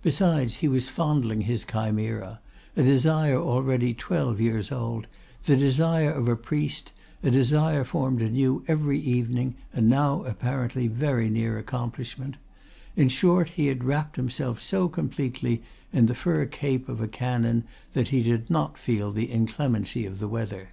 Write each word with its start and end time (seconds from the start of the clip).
Besides, 0.00 0.58
he 0.58 0.68
was 0.68 0.88
fondling 0.88 1.40
his 1.40 1.64
chimera, 1.64 2.38
a 2.76 2.82
desire 2.84 3.34
already 3.36 3.94
twelve 3.94 4.40
years 4.40 4.70
old, 4.70 5.08
the 5.42 5.56
desire 5.56 6.12
of 6.12 6.28
a 6.28 6.36
priest, 6.36 6.92
a 7.20 7.32
desire 7.32 7.82
formed 7.82 8.22
anew 8.22 8.62
every 8.68 9.00
evening 9.00 9.56
and 9.72 9.88
now, 9.88 10.22
apparently, 10.22 10.86
very 10.86 11.28
near 11.28 11.58
accomplishment; 11.58 12.36
in 12.94 13.08
short, 13.08 13.48
he 13.48 13.66
had 13.66 13.82
wrapped 13.82 14.14
himself 14.14 14.60
so 14.60 14.88
completely 14.88 15.62
in 15.92 16.06
the 16.06 16.14
fur 16.14 16.46
cape 16.46 16.88
of 16.88 17.00
a 17.00 17.08
canon 17.08 17.64
that 17.92 18.06
he 18.14 18.22
did 18.22 18.48
not 18.48 18.78
feel 18.78 19.10
the 19.10 19.28
inclemency 19.28 20.06
of 20.06 20.20
the 20.20 20.28
weather. 20.28 20.68